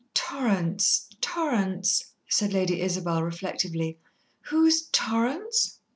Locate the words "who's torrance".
4.45-5.77